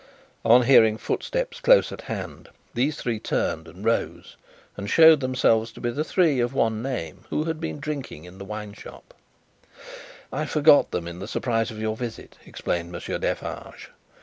[0.43, 4.35] On hearing footsteps close at hand, these three turned, and rose,
[4.75, 8.39] and showed themselves to be the three of one name who had been drinking in
[8.39, 9.13] the wine shop.
[10.33, 13.91] "I forgot them in the surprise of your visit," explained Monsieur Defarge.